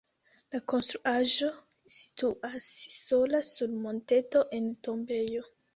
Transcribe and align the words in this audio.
La 0.53 0.61
konstruaĵo 0.71 1.51
situas 1.97 2.71
sola 2.97 3.45
sur 3.53 3.79
monteto 3.87 4.47
en 4.61 4.77
tombejo. 4.89 5.51